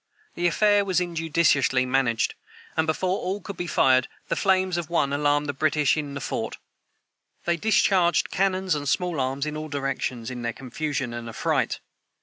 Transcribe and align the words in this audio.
The 0.33 0.47
affair 0.47 0.83
was 0.83 0.99
injudiciously 0.99 1.85
managed, 1.85 2.33
and, 2.75 2.87
before 2.87 3.19
all 3.19 3.39
could 3.39 3.55
be 3.55 3.67
fired, 3.67 4.07
the 4.29 4.35
flames 4.35 4.75
of 4.77 4.89
one 4.89 5.13
alarmed 5.13 5.45
the 5.45 5.53
British 5.53 5.95
in 5.95 6.15
the 6.15 6.19
fort. 6.19 6.57
They 7.45 7.55
discharged 7.55 8.31
cannons 8.31 8.73
and 8.73 8.89
small 8.89 9.19
arms 9.19 9.45
in 9.45 9.55
all 9.55 9.69
directions, 9.69 10.31
in 10.31 10.41
their 10.41 10.53
confusion 10.53 11.13
and 11.13 11.29
affright. 11.29 11.81